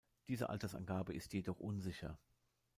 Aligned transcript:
Diese 0.29 0.49
Altersangabe 0.49 1.13
ist 1.13 1.31
jedoch 1.31 1.59
unsicher. 1.59 2.17